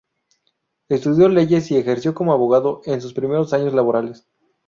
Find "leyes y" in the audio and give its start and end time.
1.29-1.77